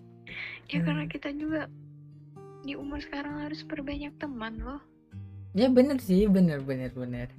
ya 0.68 0.84
karena 0.84 1.08
kita 1.08 1.32
juga 1.32 1.64
di 2.68 2.76
umur 2.76 3.00
sekarang 3.00 3.40
harus 3.40 3.64
perbanyak 3.64 4.12
teman 4.20 4.60
loh 4.60 4.82
Ya 5.56 5.72
bener 5.72 5.96
sih, 5.98 6.28
bener 6.28 6.60
bener 6.60 6.92
bener. 6.92 7.32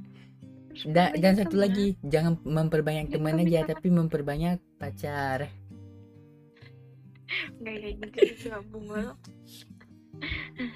Da- 0.81 1.13
dan 1.13 1.37
satu 1.37 1.55
teman. 1.55 1.63
lagi, 1.69 1.87
jangan 2.01 2.41
memperbanyak 2.41 3.05
Dan 3.07 3.21
teman 3.21 3.37
aja, 3.37 3.61
tapi 3.69 3.87
memperbanyak 3.93 4.57
pacar. 4.75 5.45
nggak 7.61 7.75
kayak 7.77 7.95
gitu 8.01 8.17
juga 8.33 8.57
bunga 8.65 8.97
lo 9.05 9.13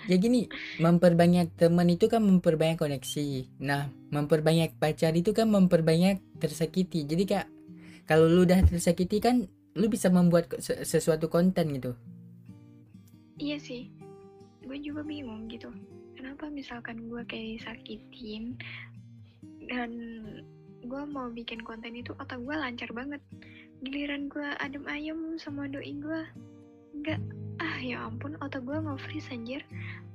Ya 0.06 0.16
gini, 0.16 0.48
memperbanyak 0.78 1.56
teman 1.56 1.90
itu 1.90 2.06
kan 2.08 2.22
memperbanyak 2.22 2.78
koneksi. 2.78 3.28
Nah, 3.60 3.88
memperbanyak 4.12 4.76
pacar 4.78 5.12
itu 5.16 5.32
kan 5.32 5.50
memperbanyak 5.50 6.22
tersakiti. 6.38 7.04
Jadi 7.04 7.24
kayak 7.24 7.48
kalau 8.04 8.28
lu 8.28 8.44
udah 8.44 8.62
tersakiti 8.64 9.18
kan 9.18 9.48
lu 9.74 9.88
bisa 9.90 10.12
membuat 10.14 10.54
sesuatu 10.62 11.28
konten 11.28 11.74
gitu. 11.74 11.98
iya 13.40 13.58
sih 13.58 13.90
gue 14.64 14.78
juga 14.80 15.02
bingung 15.04 15.48
gitu 15.52 15.70
kenapa 16.16 16.48
misalkan 16.48 17.08
gue 17.12 17.22
kayak 17.28 17.60
disakitin 17.60 18.56
dan 19.68 19.92
gue 20.84 21.02
mau 21.08 21.32
bikin 21.32 21.64
konten 21.64 21.96
itu 21.96 22.12
otak 22.20 22.40
gue 22.44 22.56
lancar 22.56 22.92
banget 22.92 23.20
giliran 23.84 24.28
gue 24.28 24.48
adem 24.60 24.84
ayem 24.88 25.36
sama 25.40 25.68
doi 25.68 25.96
gue 25.96 26.22
nggak 27.04 27.20
ah 27.60 27.78
ya 27.80 28.04
ampun 28.08 28.36
otak 28.44 28.64
gue 28.64 28.76
nge-freeze 28.76 29.32
anjir 29.32 29.62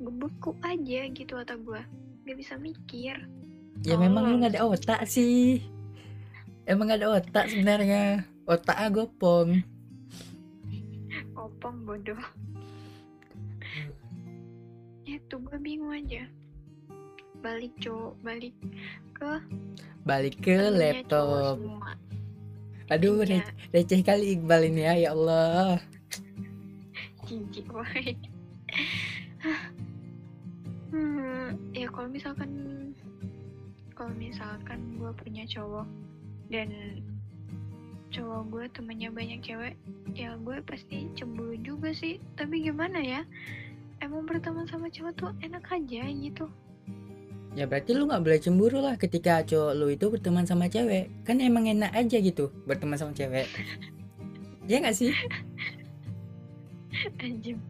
gue 0.01 0.13
beku 0.13 0.57
aja 0.65 1.09
gitu 1.13 1.33
otak 1.37 1.61
gue 1.65 1.81
nggak 2.25 2.37
bisa 2.37 2.57
mikir 2.61 3.17
Ya 3.87 3.95
Oh. 3.95 4.01
memang 4.03 4.27
lu 4.27 4.43
nggak 4.43 4.59
ada 4.59 4.67
otak 4.67 5.01
sih. 5.07 5.63
Emang 6.67 6.91
ada 6.91 7.07
otak 7.15 7.47
sebenarnya. 7.47 8.27
Otak 8.49 8.75
gopong. 8.91 9.63
opong 11.39 11.87
bodoh 11.87 12.19
itu 15.19 15.35
gue 15.37 15.59
bingung 15.59 15.91
aja 15.91 16.25
balik 17.39 17.75
cowok 17.79 18.15
balik 18.23 18.55
ke 19.15 19.33
Balik 20.03 20.41
ke 20.41 20.57
laptop. 20.73 21.61
Aduh, 22.89 23.21
Iya. 23.21 23.45
re- 23.45 23.53
receh 23.77 24.01
kali 24.01 24.41
Iqbal 24.41 24.73
ini 24.73 24.89
ya, 24.89 24.95
ya 24.97 25.09
Allah. 25.13 25.77
jijik 27.29 27.69
woy 27.69 28.17
hmm, 30.89 31.53
ya 31.77 31.87
kalau 31.93 32.09
misalkan 32.09 32.51
kalau 33.93 34.13
misalkan 34.17 34.97
gue 34.97 35.13
punya 35.13 35.45
cowok 35.45 35.85
dan 36.49 36.73
cowok 38.09 38.43
gue 38.49 38.65
temennya 38.73 39.13
banyak 39.13 39.45
cewek 39.45 39.77
ya 40.17 40.41
gue 40.41 40.57
pasti 40.65 41.05
cemburu 41.13 41.61
juga 41.61 41.93
sih 41.93 42.17
tapi 42.41 42.65
gimana 42.65 42.97
ya 42.97 43.21
emang 44.09 44.25
berteman 44.25 44.65
sama 44.65 44.89
cowok 44.89 45.13
tuh 45.21 45.31
enak 45.45 45.69
aja 45.69 46.03
gitu. 46.09 46.49
Ya 47.53 47.69
berarti 47.69 47.93
lu 47.93 48.09
nggak 48.09 48.25
boleh 48.25 48.41
cemburu 48.41 48.81
lah 48.81 48.97
ketika 48.97 49.45
cowok 49.45 49.73
lu 49.77 49.93
itu 49.93 50.09
berteman 50.09 50.49
sama 50.49 50.73
cewek. 50.73 51.13
Kan 51.29 51.45
emang 51.45 51.69
enak 51.69 51.93
aja 51.93 52.17
gitu 52.17 52.49
berteman 52.65 52.97
sama 52.97 53.13
cewek. 53.13 53.45
ya 54.71 54.81
nggak 54.81 54.97
sih? 54.97 55.13
anjing 57.21 57.61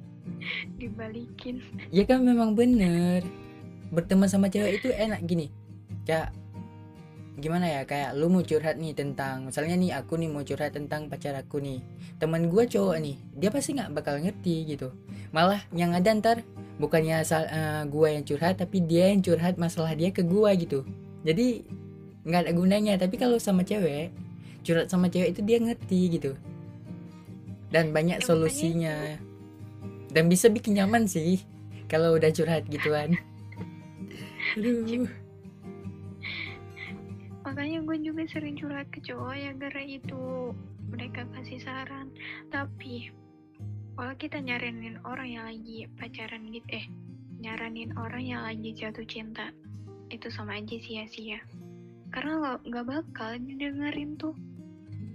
dibalikin. 0.78 1.58
Ya 1.90 2.06
kan 2.06 2.22
memang 2.22 2.54
bener. 2.54 3.26
Berteman 3.90 4.30
sama 4.30 4.46
cewek 4.46 4.78
itu 4.78 4.94
enak 4.94 5.26
gini. 5.26 5.50
Kayak 6.06 6.30
Gimana 7.38 7.70
ya? 7.70 7.82
Kayak 7.86 8.18
lu 8.18 8.26
mau 8.26 8.42
curhat 8.42 8.82
nih 8.82 8.98
tentang 8.98 9.46
Misalnya 9.46 9.78
nih 9.78 9.94
aku 9.94 10.18
nih 10.18 10.26
mau 10.26 10.42
curhat 10.42 10.74
tentang 10.74 11.06
pacar 11.06 11.38
aku 11.38 11.62
nih. 11.62 11.78
Temen 12.18 12.50
gue 12.50 12.66
cowok 12.66 12.98
nih 12.98 13.14
Dia 13.30 13.54
pasti 13.54 13.78
nggak 13.78 13.94
bakal 13.94 14.18
ngerti 14.18 14.74
gitu 14.74 14.90
Malah 15.34 15.60
yang 15.76 15.92
ada 15.92 16.08
ntar 16.16 16.42
Bukannya 16.78 17.26
asal 17.26 17.42
gue 17.90 18.08
yang 18.14 18.24
curhat 18.24 18.60
Tapi 18.62 18.84
dia 18.86 19.10
yang 19.10 19.20
curhat 19.20 19.58
masalah 19.58 19.92
dia 19.98 20.14
ke 20.14 20.22
gue 20.22 20.50
gitu. 20.62 20.86
Jadi 21.26 21.66
nggak 22.22 22.40
ada 22.48 22.52
gunanya. 22.54 22.94
Tapi 23.00 23.18
kalau 23.18 23.36
sama 23.42 23.66
cewek 23.66 24.14
Curhat 24.62 24.90
sama 24.90 25.08
cewek 25.08 25.32
itu 25.32 25.40
dia 25.42 25.58
ngerti 25.62 26.00
gitu. 26.18 26.32
Dan 27.68 27.92
banyak 27.92 28.20
Ya, 28.20 28.26
solusinya. 28.26 28.96
dan 30.08 30.24
bisa 30.32 30.48
bikin 30.48 30.72
nyaman 30.80 31.04
sih 31.04 31.44
kalau 31.84 32.16
udah 32.16 32.32
curhat 32.32 32.64
gituan. 32.72 33.16
Aduh. 34.56 35.04
Makanya 37.44 37.84
gue 37.84 37.96
juga 38.00 38.24
sering 38.28 38.56
curhat 38.56 38.88
ke 38.88 39.04
cowok 39.04 39.36
ya 39.36 39.52
gara 39.52 39.84
itu 39.84 40.52
mereka 40.88 41.28
kasih 41.36 41.60
saran. 41.60 42.08
Tapi 42.48 43.12
kalau 43.98 44.14
kita 44.14 44.38
nyaranin 44.38 44.94
orang 45.02 45.26
yang 45.26 45.44
lagi 45.50 45.90
pacaran 45.98 46.54
gitu 46.54 46.70
eh 46.70 46.86
nyaranin 47.42 47.90
orang 47.98 48.22
yang 48.22 48.46
lagi 48.46 48.70
jatuh 48.70 49.02
cinta 49.02 49.50
itu 50.06 50.30
sama 50.30 50.62
aja 50.62 50.78
sia-sia. 50.78 51.42
Karena 52.14 52.38
nggak 52.38 52.58
nggak 52.70 52.86
bakal 52.86 53.30
didengerin 53.42 54.14
tuh. 54.14 54.38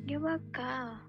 Gak 0.04 0.19
bakal. 0.19 1.00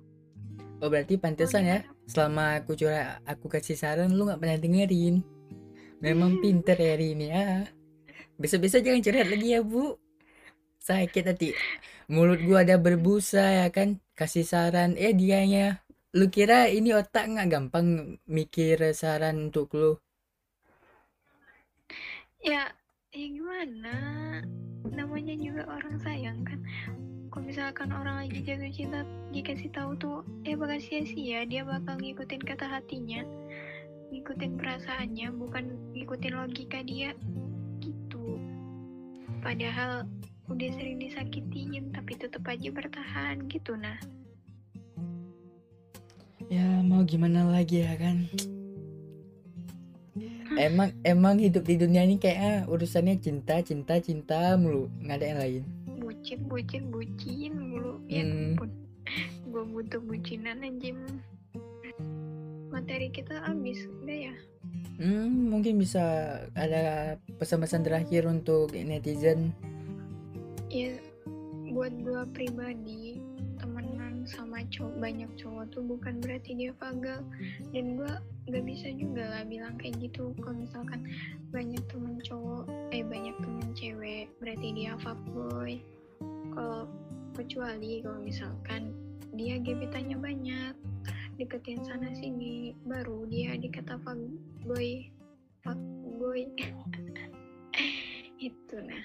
Oh 0.79 0.87
berarti 0.87 1.19
pantesan 1.19 1.67
ya 1.67 1.79
selama 2.07 2.63
aku 2.63 2.79
curhat 2.79 3.19
aku 3.27 3.51
kasih 3.51 3.75
saran 3.75 4.15
lu 4.15 4.31
nggak 4.31 4.39
pernah 4.39 4.59
dengerin. 4.63 5.27
Memang 5.99 6.39
pinter 6.47 6.79
ya 6.79 6.95
hari 6.95 7.19
ini 7.19 7.27
ya. 7.27 7.67
Bisa-bisa 8.39 8.79
jangan 8.79 9.03
curhat 9.03 9.27
lagi 9.27 9.51
ya 9.51 9.67
bu. 9.67 9.99
Sakit 10.79 11.27
hati. 11.27 11.51
Mulut 12.07 12.39
gua 12.47 12.63
ada 12.63 12.79
berbusa 12.79 13.67
ya 13.67 13.69
kan? 13.75 13.99
Kasih 14.15 14.47
saran 14.47 14.95
eh 14.95 15.11
dianya 15.11 15.84
lu 16.15 16.31
kira 16.31 16.71
ini 16.71 16.95
otak 16.95 17.27
nggak 17.27 17.51
gampang 17.51 18.15
mikir 18.31 18.79
saran 18.95 19.51
untuk 19.51 19.75
lu? 19.75 19.99
Ya 22.39 22.71
ya 23.11 23.27
gimana? 23.35 23.97
Namanya 24.87 25.35
juga 25.35 25.67
orang 25.67 25.99
sayang 25.99 26.47
kan. 26.47 26.63
Kalau 27.35 27.51
misalkan 27.51 27.91
orang 27.91 28.23
lagi 28.23 28.47
jatuh 28.47 28.71
cinta 28.71 29.03
dikasih 29.35 29.75
tahu 29.75 29.99
tuh 29.99 30.23
ya 30.47 30.55
bakal 30.55 30.79
sia-sia. 30.79 31.43
Dia 31.51 31.67
bakal 31.67 31.99
ngikutin 31.99 32.43
kata 32.47 32.63
hatinya 32.63 33.27
ngikutin 34.15 34.55
perasaannya 34.55 35.35
bukan 35.35 35.75
ngikutin 35.99 36.35
logika 36.39 36.79
dia. 36.87 37.11
Gitu. 37.83 38.39
Padahal 39.43 40.07
udah 40.47 40.71
sering 40.79 41.03
disakitin 41.03 41.91
tapi 41.91 42.15
tetap 42.15 42.47
aja 42.47 42.71
bertahan. 42.71 43.51
Gitu 43.51 43.75
nah 43.75 43.99
Ya 46.53 46.85
mau 46.85 47.03
gimana 47.03 47.49
lagi 47.49 47.83
ya 47.83 47.97
kan? 47.97 48.29
Emang 50.55 50.95
emang 51.03 51.43
hidup 51.43 51.67
di 51.67 51.75
dunia 51.75 52.07
ini 52.07 52.15
kayak 52.21 52.39
ah, 52.39 52.61
urusannya 52.71 53.19
cinta 53.19 53.59
cinta 53.65 53.99
cinta 53.99 54.55
mulu. 54.55 54.87
Nggak 55.03 55.17
ada 55.19 55.27
yang 55.27 55.41
lain. 55.41 55.63
Bucin 55.99 56.41
bucin 56.47 56.83
bucin 56.95 57.53
mulu. 57.59 57.99
Ya 58.07 58.23
Hmm. 58.23 58.55
ampun. 58.55 58.71
Gue 59.51 59.65
butuh 59.67 60.01
bucinan 60.05 60.63
anjing. 60.63 60.99
Materi 62.71 63.11
kita 63.11 63.39
habis 63.43 63.87
udah 64.03 64.19
ya? 64.31 64.35
Hmm, 64.95 65.51
mungkin 65.51 65.75
bisa 65.79 66.03
ada 66.55 67.15
pesan-pesan 67.39 67.83
terakhir 67.83 68.27
untuk 68.27 68.71
netizen. 68.75 69.51
ya 70.71 70.91
buat 71.71 71.95
gue 72.03 72.23
pribadi 72.35 73.23
sama 74.25 74.65
cowok 74.73 74.97
banyak 75.01 75.31
cowok 75.37 75.69
tuh 75.73 75.85
bukan 75.85 76.21
berarti 76.21 76.57
dia 76.57 76.73
vagal 76.81 77.23
dan 77.73 77.85
gue 77.97 78.13
gak 78.51 78.65
bisa 78.65 78.89
juga 78.93 79.25
lah 79.29 79.43
bilang 79.49 79.77
kayak 79.81 79.97
gitu. 80.01 80.33
Kalau 80.41 80.57
misalkan 80.57 81.07
banyak 81.55 81.81
temen 81.87 82.19
cowok 82.21 82.67
eh 82.91 83.07
banyak 83.07 83.37
temen 83.39 83.69
cewek 83.79 84.27
berarti 84.43 84.69
dia 84.75 84.99
fuckboy 84.99 85.79
kalau 86.55 86.87
kecuali 87.35 88.03
kalau 88.03 88.19
misalkan 88.23 88.95
dia 89.35 89.59
gebetannya 89.59 90.19
banyak 90.19 90.75
deketin 91.35 91.83
sana 91.83 92.15
sini 92.15 92.79
baru 92.87 93.27
dia 93.27 93.59
dikata 93.59 93.99
fuckboy 94.07 95.11
fuckboy 95.67 96.47
itu 98.51 98.77
nah. 98.79 99.05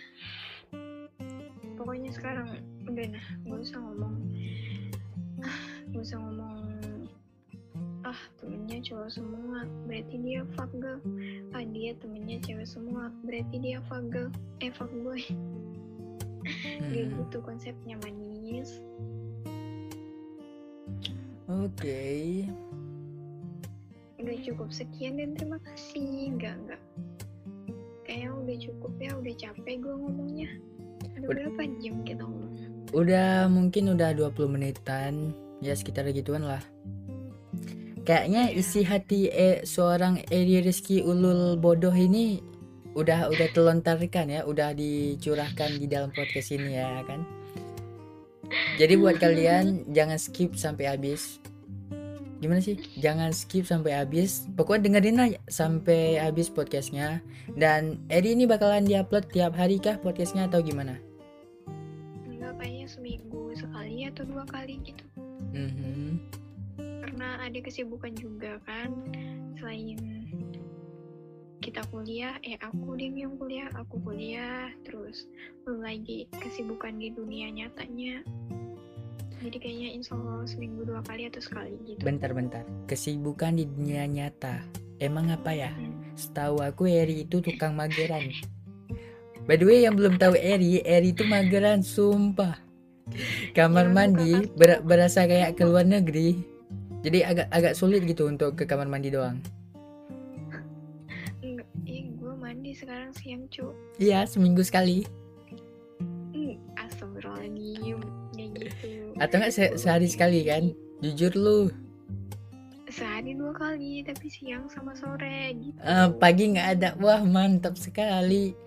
Pokoknya 1.80 2.12
sekarang 2.12 2.60
udah 2.86 3.08
nah 3.14 3.26
gak 3.46 3.60
usah 3.62 3.78
ngomong 3.82 4.16
gak 5.90 6.02
usah 6.06 6.20
ngomong 6.22 6.58
ah 8.08 8.22
temennya 8.40 8.80
cowok 8.82 9.10
semua 9.12 9.68
berarti 9.86 10.16
dia 10.24 10.42
fuck 10.56 10.72
girl. 10.80 10.98
Ah 11.52 11.62
dia 11.62 11.94
temennya 12.00 12.40
cewek 12.42 12.66
semua 12.66 13.12
berarti 13.22 13.60
dia 13.60 13.84
fuck 13.86 14.08
girl. 14.10 14.32
Eh 14.64 14.72
fuck 14.72 14.90
boy. 15.04 15.20
Kayak 16.90 17.06
Hmm. 17.12 17.18
gitu 17.22 17.38
konsepnya 17.44 17.96
manis. 18.02 18.80
Oke. 21.50 22.46
udah 24.20 24.36
cukup 24.44 24.70
sekian 24.70 25.16
dan 25.16 25.32
terima 25.34 25.58
kasih. 25.64 26.34
Enggak 26.36 26.56
enggak. 26.60 26.82
Kayaknya 28.04 28.30
udah 28.36 28.58
cukup 28.68 28.94
ya 29.00 29.12
udah 29.16 29.34
capek 29.38 29.76
gue 29.80 29.96
ngomongnya. 29.96 30.50
Udah. 31.20 31.30
Ud- 31.30 31.30
berapa 31.36 31.62
jam 31.80 31.96
kita 32.04 32.24
ngomong 32.26 32.54
Udah 32.90 33.46
mungkin 33.48 33.94
udah 33.94 34.18
20 34.18 34.50
menitan. 34.50 35.30
Ya 35.60 35.76
sekitar 35.76 36.08
gituan 36.12 36.48
lah. 36.48 36.64
Kayaknya 38.08 38.50
isi 38.56 38.82
hati 38.82 39.30
eh, 39.30 39.62
seorang 39.68 40.24
Eri 40.34 40.64
Rizky 40.66 41.04
Ulul 41.04 41.60
bodoh 41.60 41.94
ini 41.94 42.42
udah 42.98 43.30
udah 43.30 43.48
telontarkan 43.54 44.34
ya, 44.34 44.42
udah 44.48 44.74
dicurahkan 44.74 45.78
di 45.78 45.86
dalam 45.86 46.10
podcast 46.10 46.50
ini 46.56 46.80
ya 46.80 47.06
kan. 47.06 47.22
Jadi 48.82 48.94
buat 48.98 49.20
kalian 49.24 49.94
jangan 49.94 50.18
skip 50.18 50.58
sampai 50.58 50.90
habis. 50.90 51.38
Gimana 52.40 52.64
sih? 52.64 52.80
Jangan 52.98 53.36
skip 53.36 53.68
sampai 53.68 54.00
habis. 54.00 54.48
Pokoknya 54.56 54.88
dengerin 54.88 55.20
aja 55.20 55.40
sampai 55.52 56.18
habis 56.18 56.48
podcastnya. 56.48 57.20
Dan 57.52 58.00
Eri 58.08 58.32
ini 58.32 58.48
bakalan 58.48 58.88
diupload 58.88 59.28
tiap 59.30 59.60
hari 59.60 59.78
kah 59.78 60.00
podcastnya 60.00 60.48
atau 60.48 60.64
gimana? 60.64 60.98
enggak 62.50 62.56
kayaknya 62.56 62.88
seminggu 62.88 63.52
sekali 63.52 64.08
atau 64.08 64.24
dua 64.24 64.48
kali 64.48 64.80
gitu 64.82 65.04
Mhm. 65.54 66.20
karena 66.80 67.28
ada 67.42 67.60
kesibukan 67.60 68.14
juga 68.16 68.62
kan 68.64 68.94
selain 69.58 70.00
kita 71.60 71.84
kuliah 71.92 72.40
eh 72.42 72.56
aku 72.64 72.96
deh 72.96 73.12
yang 73.12 73.36
kuliah 73.36 73.68
aku 73.76 74.00
kuliah 74.02 74.72
terus 74.88 75.28
belum 75.66 75.84
lagi 75.84 76.32
kesibukan 76.40 76.96
di 76.96 77.12
dunia 77.12 77.52
nyatanya 77.52 78.24
jadi 79.40 79.58
kayaknya 79.60 79.90
insya 79.96 80.20
Allah 80.20 80.44
seminggu 80.44 80.84
dua 80.84 81.00
kali 81.08 81.32
atau 81.32 81.40
sekali 81.40 81.80
gitu 81.88 82.04
Bentar-bentar. 82.04 82.68
Kesibukan 82.92 83.56
di 83.56 83.64
dunia 83.64 84.04
nyata. 84.04 84.60
Emang 85.00 85.32
apa 85.32 85.56
ya? 85.56 85.72
Hmm. 85.72 86.12
Setahu 86.20 86.60
aku 86.60 86.92
Eri 86.92 87.24
itu 87.24 87.40
tukang 87.40 87.72
mageran. 87.72 88.28
By 89.48 89.56
the 89.56 89.64
way 89.64 89.88
yang 89.88 89.96
belum 89.96 90.20
tahu 90.20 90.36
Eri, 90.36 90.84
Eri 90.84 91.16
itu 91.16 91.24
mageran 91.24 91.80
sumpah. 91.80 92.60
Kamar 93.52 93.86
Jangan 93.86 93.96
mandi 94.14 94.32
ber- 94.54 94.82
berasa 94.82 95.24
kayak 95.24 95.54
ke 95.54 95.64
luar 95.64 95.84
negeri. 95.84 96.38
Jadi 97.00 97.24
agak 97.24 97.48
agak 97.50 97.74
sulit 97.74 98.04
gitu 98.04 98.28
untuk 98.28 98.54
ke 98.54 98.64
kamar 98.64 98.86
mandi 98.86 99.10
doang. 99.10 99.40
gue 102.20 102.34
mandi 102.36 102.72
sekarang 102.72 103.10
siang 103.14 103.48
cu 103.48 103.72
Iya, 103.98 104.26
seminggu 104.26 104.62
sekali. 104.62 105.08
hmm, 106.30 106.54
astagfirullahaladzim 106.78 108.00
kayak 108.32 108.50
gitu 108.60 108.90
Atau 109.18 109.40
enggak 109.40 109.52
se- 109.52 109.76
sehari 109.76 110.06
sekali 110.06 110.44
kan? 110.44 110.70
Jujur 111.00 111.34
lu. 111.34 111.60
sehari 112.90 113.32
dua 113.34 113.54
kali 113.54 114.02
tapi 114.02 114.28
siang 114.28 114.66
sama 114.66 114.92
sore 114.92 115.54
gitu 115.56 115.78
Eh, 115.78 116.10
pagi 116.18 116.50
nggak 116.50 116.70
ada. 116.76 116.90
Wah, 116.98 117.22
mantap 117.22 117.78
sekali. 117.78 118.58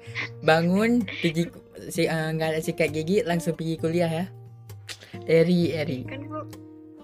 Bangun, 0.40 1.02
pergi 1.02 1.50
si 1.86 2.06
eh, 2.06 2.28
nggak 2.30 2.48
ada 2.48 2.60
sikat 2.60 2.90
gigi, 2.90 3.20
langsung 3.22 3.52
pergi 3.52 3.74
kuliah 3.76 4.06
ya. 4.08 4.26
Eri, 5.28 5.72
Eri. 5.72 6.00
kan 6.08 6.20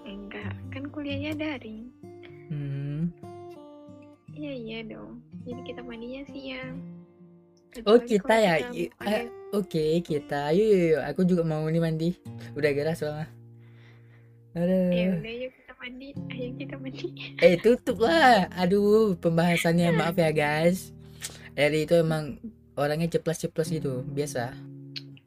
enggak 0.05 0.53
kan 0.73 0.83
kuliahnya 0.89 1.33
daring 1.37 1.89
Hmm. 2.49 3.13
Iya 4.33 4.53
iya 4.55 4.79
dong. 4.81 5.21
Jadi 5.45 5.61
kita 5.67 5.85
mandinya 5.85 6.25
siang. 6.33 6.81
Oh, 7.85 8.01
Kecuali 8.01 8.09
kita 8.09 8.35
ya? 8.41 8.53
kita 8.73 9.05
ah, 9.05 9.23
Oke, 9.53 10.01
kita. 10.01 10.49
Ayo, 10.49 10.63
yuk, 10.65 10.81
yuk. 10.97 11.01
Aku 11.13 11.21
juga 11.29 11.45
mau 11.45 11.61
nih 11.69 11.77
mandi. 11.77 12.09
Udah 12.57 12.73
gerah 12.73 12.97
soalnya. 12.97 13.29
Ya 14.57 14.65
Aduh. 14.65 15.21
udah 15.21 15.33
yuk 15.45 15.51
kita 15.53 15.73
mandi. 15.77 16.07
Ayo 16.33 16.47
kita 16.57 16.75
mandi. 16.81 17.05
Eh, 17.45 17.55
tutup 17.61 18.01
lah. 18.01 18.49
Aduh, 18.57 19.13
pembahasannya 19.21 19.93
maaf 19.93 20.17
ya, 20.17 20.33
guys. 20.33 20.89
Eri 21.53 21.85
itu 21.85 21.93
emang 21.93 22.41
orangnya 22.73 23.13
ceplas-ceplos 23.13 23.69
gitu. 23.69 24.01
Biasa. 24.09 24.57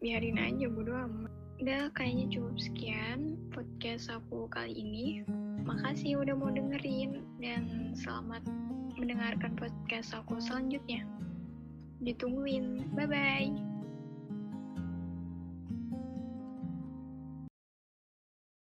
Biarin 0.02 0.42
aja 0.42 0.66
bodo 0.66 0.90
amat. 0.90 1.21
Udah 1.62 1.94
kayaknya 1.94 2.26
cukup 2.26 2.58
sekian 2.58 3.38
podcast 3.54 4.10
aku 4.10 4.50
kali 4.50 4.82
ini. 4.82 5.22
Makasih 5.62 6.18
udah 6.18 6.34
mau 6.34 6.50
dengerin 6.50 7.22
dan 7.38 7.94
selamat 7.94 8.42
mendengarkan 8.98 9.54
podcast 9.54 10.10
aku 10.10 10.42
selanjutnya. 10.42 11.06
Ditungguin. 12.02 12.90
Bye 12.98 13.06
bye. 13.06 13.71